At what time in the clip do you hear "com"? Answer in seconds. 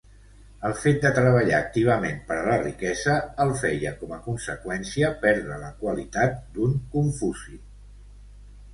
4.01-4.17